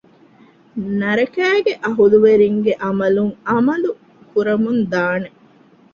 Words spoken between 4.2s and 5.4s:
ކުރަމުން ދާނެ